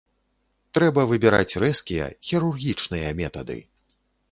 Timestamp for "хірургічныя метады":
2.31-3.61